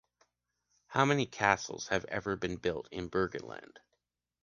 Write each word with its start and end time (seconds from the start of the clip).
How 0.87 1.05
many 1.05 1.27
castles 1.27 1.89
have 1.89 2.05
ever 2.05 2.35
been 2.35 2.55
built 2.55 2.87
in 2.91 3.07
Burgenland? 3.07 3.77